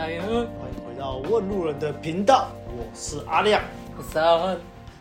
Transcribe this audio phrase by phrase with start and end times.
[0.00, 3.62] 大家好，欢迎回到问路人的频道，我是阿亮，
[3.98, 4.56] 我是阿汉。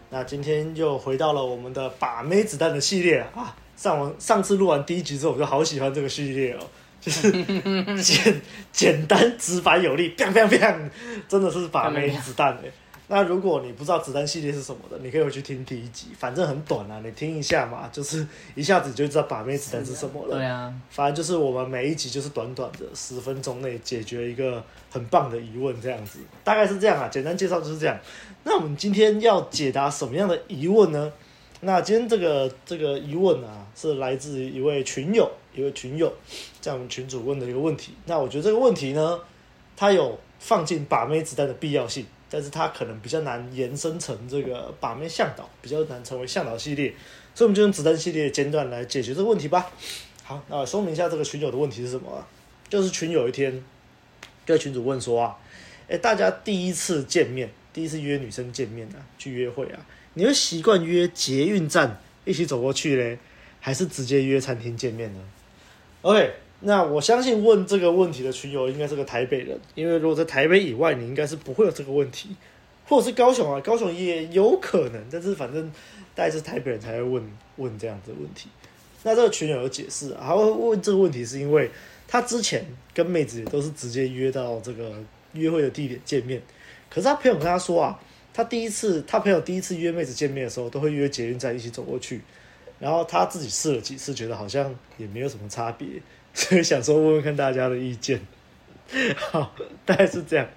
[0.09, 3.55] 那今天又回到了我们的把妹子弹的系列啊！
[3.77, 6.59] 上完上次录完第一集之后，我就好喜欢这个系列哦，
[6.99, 7.31] 就是
[8.03, 8.41] 简
[8.73, 10.89] 简单直白有力，砰砰砰，
[11.29, 12.63] 真的是把妹子弹哎。
[13.11, 20.35] 那如果你不知道子弹系列是什么的，你可以回去听第一集，反正很短啊，你听一下嘛，就是一下子就知道把妹子弹是什么了。
[20.35, 27.99] 对啊，反正就是我们每一集就是短短的十分钟内解决一个很棒的疑问，这样子，大概是这样啊，简单介绍就是这样。
[28.43, 31.11] 那我们今天要解答什么样的疑问呢？
[31.61, 36.13] 那今天这个这个疑问啊，是来自一位群友，一位群友
[36.61, 37.93] 在我们群主问的一个问题。
[38.05, 39.19] 那我觉得这个问题呢，
[39.75, 42.05] 它有放进把妹子弹的必要性。
[42.29, 46.93] 但是它可能比较难延伸成这个把妹向导，比较难成为向导系列，
[47.33, 49.71] 所以我们就用子弹系列的间断来解决这个问题吧。
[50.23, 52.25] 好，那说明一下这个群友的问题是什么？
[52.69, 53.63] 就是群友一天
[54.45, 55.35] 跟群主问说啊，
[55.87, 63.17] 哎，大家第一次见面，第一次约女生见面啊，去约会啊，你会习惯约捷运站一起走过去嘞，
[63.59, 65.19] 还是直接约餐厅见面呢
[66.03, 66.48] ？OK。
[66.61, 72.35] 那我相信问这个问题的群友应该是个台北人，因为如果在台北以外，你应该是不会有这个问题，
[72.85, 75.71] 或者是高雄啊，高雄也有可能，但是反正
[76.13, 77.23] 大概是台北人才会问
[77.55, 78.49] 问这样子的问题。
[79.03, 81.71] 那这个群友有解释，他会问这个问题是因为
[82.05, 84.91] 他之前跟妹子也都是直接约到这个
[85.31, 86.41] 约会的地点见面，
[86.89, 87.97] 可是他朋友跟他说啊，
[88.33, 92.19] 他第一次他朋友第一次约妹子见面的时候，都会约捷运站一起走过去，
[92.79, 95.87] 然后他自己试了几次，觉得好像也没有什么差别。
[96.33, 98.21] 所以想说问问看大家的意见，
[99.15, 100.47] 好，大概是这样。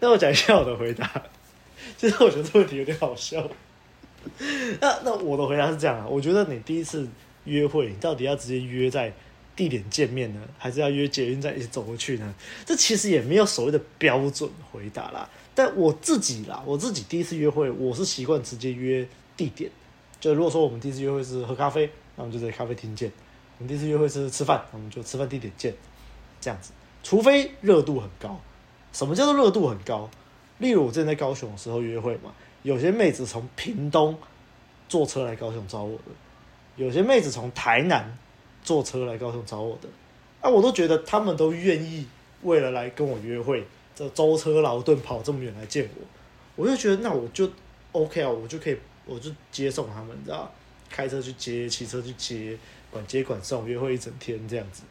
[0.00, 1.10] 那我讲一下我的回答。
[1.96, 3.48] 其实我觉得这问题有点好笑。
[4.80, 7.06] 那那我的回答是这样啊，我觉得你第一次
[7.44, 9.12] 约会，你到底要直接约在
[9.56, 12.34] 地点见面呢，还是要约捷运站一起走过去呢？
[12.64, 15.28] 这其实也没有所谓的标准回答啦。
[15.54, 19.06] 但我自己啦，我自己第一次约会，我是习惯直接约
[19.36, 19.70] 地点。
[20.20, 23.10] 就如果说我们第一次约会是喝咖啡，那我们就在咖啡厅见。
[23.60, 25.74] 我们第一次约会是吃饭，我们就吃饭地点见，
[26.40, 26.72] 这样子。
[27.02, 28.40] 除非热度很高，
[28.90, 30.08] 什么叫做热度很高？
[30.56, 32.32] 例如我之前在高雄的时候约会嘛，
[32.62, 34.18] 有些妹子从屏东
[34.88, 36.04] 坐车来高雄找我的，
[36.76, 38.16] 有些妹子从台南
[38.62, 39.88] 坐车来高雄找我的，
[40.40, 42.06] 啊，我都觉得他们都愿意
[42.42, 47.46] 为了来跟我约会，这舟车劳顿跑这么远来见我，我就觉得那我就
[47.92, 50.50] OK 啊，我就可以，我就接送他们，你知道，
[50.90, 52.58] 开车去接，骑车去接。
[52.92, 54.82] 管接管送，约会一整天这样子，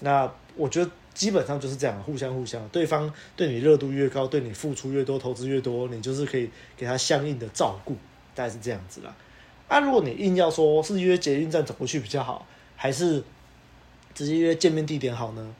[0.00, 7.96] 那我觉得基本上就是这样，互相互相，对方对你热度越高，对你付出越多，投资越多，你就是可以给他相应的照顾，
[8.34, 9.16] 大概是这样子啦。
[9.66, 13.24] 啊，如果你硬要说是约捷运站走过去比较好，还是
[14.12, 15.54] 直接约见面地点好呢？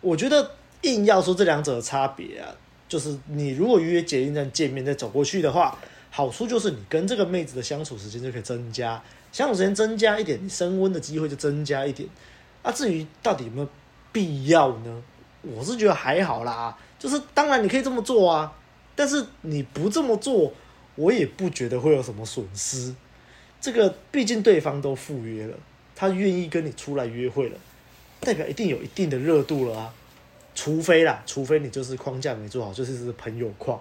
[0.00, 2.48] 我觉得硬要说这两者的差别啊，
[2.88, 5.76] 就是你如果约捷运站见面再走过去的话，
[6.10, 9.02] 好处就是你跟这个妹子的相处时间就可以增加。
[9.32, 12.08] 相处时间增加一点，你升温的机会就增加一点。
[12.62, 13.68] 啊，至于到底有没有
[14.12, 15.02] 必要呢？
[15.42, 16.76] 我是觉得还好啦。
[16.98, 18.52] 就是当然你可以这么做啊，
[18.96, 20.52] 但是你不这么做，
[20.96, 22.94] 我也不觉得会有什么损失。
[23.60, 25.56] 这个毕竟对方都赴约了，
[25.94, 27.58] 他愿意跟你出来约会了，
[28.20, 29.94] 代表一定有一定的热度了啊。
[30.54, 33.80] 除非啦，除非你就是框架没做好，就是是朋友框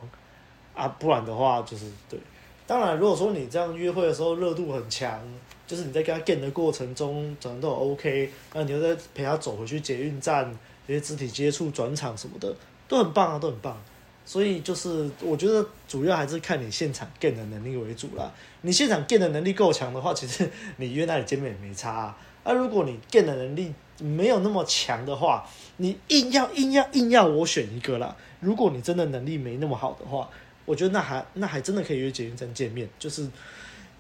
[0.75, 2.19] 啊，不然的话就是对。
[2.67, 5.19] 当然，如果说你这样约会的时候热度很强，
[5.65, 10.53] 就是你在跟他 get 的过程中，整个都 OK，那你又在陪他走回去捷运站，
[10.85, 12.53] 这些肢体接触、转场什么的
[12.89, 13.81] 都很棒啊，都很棒。
[14.25, 18.29] 所以就是我觉得主要还是看你现场 get 的能力为主啦。
[18.63, 22.17] 你现场 get 的能力够强的话，其实你约那里见面也没差啊。
[22.43, 28.13] 而如果你 get 的能力没有那么强的话，你硬要硬要硬要我选一个啦。
[28.41, 30.29] 如果你真的能力没那么好的话，
[30.67, 33.25] 我觉得那还那还真的可以约捷运站见面，就是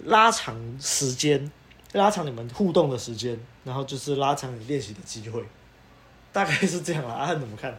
[0.03, 1.49] 拉长时间，
[1.93, 5.41] 拉长你们互动的时间，然后就是拉长你练习的机会，
[6.33, 7.13] 大概是这样啦。
[7.13, 7.73] 阿汉怎么看？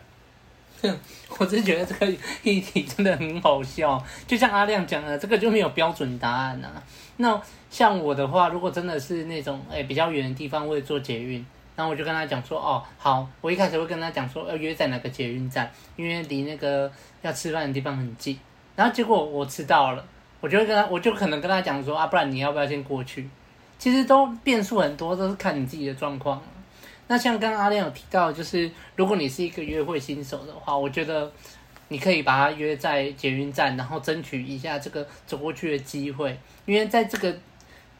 [0.80, 0.98] 哼，
[1.38, 6.82] 我真觉得这个议题真的很好笑，就像阿亮讲的，这个就没有标准答案啊。
[7.18, 11.44] 那像我的话，如果真的是那种诶、比较远的地方，我会坐捷运，
[11.76, 16.90] 然后我就跟他讲说，哦，好，我一开始会跟他讲说要约在哪个捷运站，因为离那个
[17.20, 18.38] 要吃饭的地方很近。
[18.78, 20.04] 然后结果我迟到了，
[20.40, 23.28] 我就跟他，我就可能跟他讲说啊，不然你要不要先过去？
[23.76, 26.40] 其实都变数很多，都是看你自己的状况。
[27.08, 31.28] 那像刚刚阿亮有提到，就是如果你是一个约会新手的话，我觉得
[31.88, 37.36] 你可以把他约在捷运站，然后争取一下这个走过去的机会，因为在这个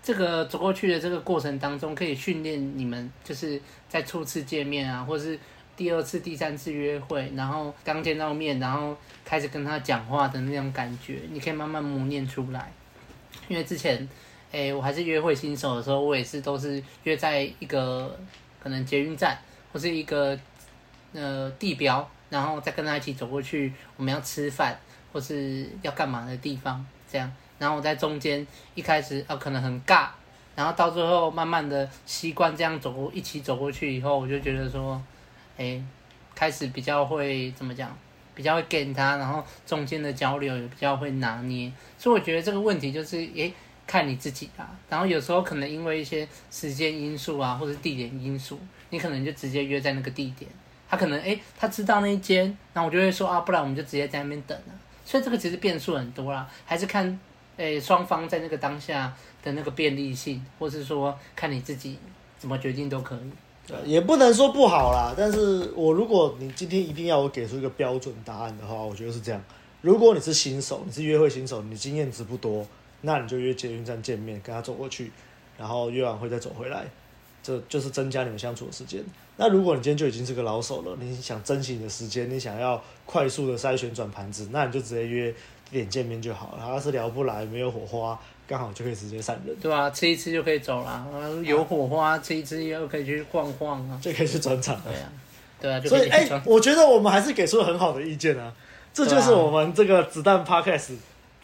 [0.01, 5.37] 这个走过去的这个过程当中，可以训练你们就是在初次见面啊，或是
[5.79, 8.95] 第二次、第三次约会，然后刚见到面，然后
[9.25, 12.73] 开始跟他讲话的那种感觉，你可以慢慢磨练出来。
[13.47, 14.07] 因为之前，
[14.51, 18.19] 哎、我还是约会新手的时候，我也是都是约在一个
[18.61, 19.39] 可能捷运站
[19.73, 20.37] 或是一个
[21.13, 24.77] 呃地标，然后再跟他一起走过去，我们要吃饭
[25.13, 27.33] 或是要干嘛的地方，这样。
[27.59, 30.09] 然后我在中间一开始啊可能很尬，
[30.55, 35.01] 然后到最后慢慢的习惯这样走过一起走过去以后，我就觉得说，
[35.59, 35.83] 哎，
[36.35, 37.95] 开始比较会怎么讲，
[38.35, 41.71] 比较会跟他，然后中间的交流也比较会拿捏。
[41.99, 43.53] 所以我觉得这个问题就是，哎，
[43.87, 44.71] 看你自己啊。
[44.89, 48.59] 然后有时候可能因为一些时间因素啊，或者地点因素，
[48.89, 50.51] 你可能就直接约在那个地点。
[50.89, 54.75] 他可能哎，他知道那一间，然后我就会说啊，不然我们就直接在那边等了。
[55.05, 57.19] 所以这个其实变数很多啦，还是看。
[57.59, 59.13] 诶，双方在那个当下
[59.43, 61.99] 的那个便利性，或是说看你自己
[62.39, 63.31] 怎么决定都可以。
[63.85, 65.15] 也不能说不好啦。
[65.17, 69.43] 但是我如果你今天一定要我给出一个标准答案的话，我觉得是这样：
[69.81, 72.67] 如果你是新手，你是约会新手，你经验值不多，
[73.03, 75.13] 那你就约捷运站见面，跟他走过去，
[75.57, 76.87] 然后约完会再走回来，
[77.43, 79.05] 这就是增加你们相处的时间。
[79.37, 85.35] 那如果你今天就已经是个老手了，你想珍惜你的时间，你想要快速的筛选转盘子，那你就直接约。
[85.71, 88.19] 点见面就好了，要是聊不来，没有火花，
[88.49, 89.55] 刚好就可以直接散人。
[89.61, 91.07] 对啊，吃一吃就可以走了。
[91.45, 94.75] 有火花，啊、吃一吃又可以去逛逛啊，就可以去转场。
[94.83, 95.13] 对啊，
[95.61, 95.81] 对啊。
[95.85, 98.51] 所以，哎、欸，我觉得我们还是给出了很好的意见啊。
[98.95, 100.95] 这就是我们这个子弹 Podcast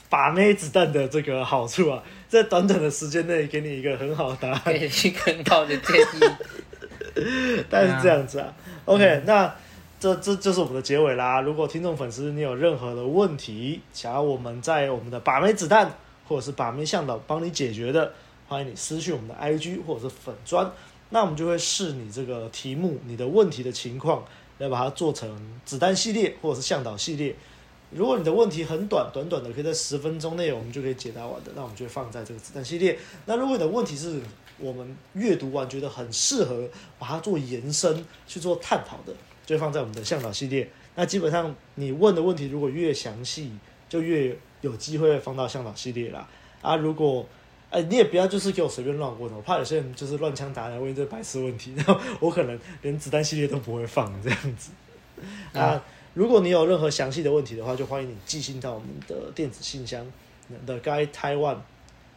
[0.09, 7.65] 把妹子弹的这个好处啊，在短短的时间内给你一个很好的答案，给一个很好的建议。
[7.69, 9.55] 但是这样子啊，啊，OK，、嗯、那。
[10.01, 11.41] 这这就是我们的结尾啦！
[11.41, 15.91] 如果听众粉丝你有任何的问题，想要我们在我们的把妹子弹
[16.26, 18.12] 或者是把妹向导帮你解决的，
[18.49, 20.71] 欢迎你私讯我们的 IG 或者是粉砖，
[21.11, 24.25] 那我们就会视你这个题目、你的问题的情况，
[24.59, 27.35] 来把它做成子弹系列或者是向导系列。
[27.91, 32.99] 如果你的问题很短，短短的可以在十分钟内我们就可以解答完的，那我们就放在这个子弹系列。
[33.27, 34.20] 那如果你的问题是
[34.59, 36.69] 我们阅读完觉得很适合
[36.99, 39.15] 把它做延伸去做探讨的。
[39.47, 40.67] 就放在我们的向导系列。
[40.94, 43.53] 那基本上你问的问题如果越详细，
[43.91, 44.35] 就越
[44.65, 46.27] 有机会放到向导系列啦。
[46.63, 47.27] 啊，如果
[47.71, 54.71] 哎、欸，你也不要就是给我随便乱问，我怕有些人就是乱枪打鸟问一堆白痴问题， 然后我可能连子弹系列都不会放这样子。
[55.53, 55.83] 啊，
[56.15, 60.07] 如果你有任何详细的问题的话，就欢迎你寄信到我们的电子信箱
[60.65, 61.57] ，The Guy Taiwan，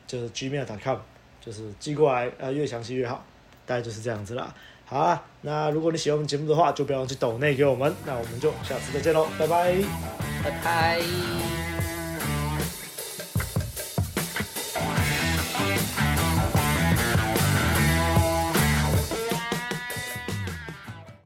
[0.05, 0.99] 就是 gmail.com，
[1.41, 3.25] 就是寄过来，呃，越详细越好，
[3.65, 4.53] 大概就是这样子啦。
[4.85, 7.93] 好啊，那如果你喜欢我们节目的话，就不要忘记抖内给我们。
[8.05, 9.75] 那我们就下次再见喽，拜拜，
[10.43, 11.56] 拜拜。